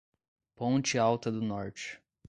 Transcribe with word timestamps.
Ponte 0.55 0.97
Alta 0.97 1.29
do 1.31 1.41
Norte 1.43 1.99